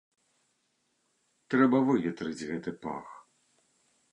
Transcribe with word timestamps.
Трэба 1.55 1.77
выветрыць 1.91 2.45
гэты 2.51 2.71
пах. 2.87 3.07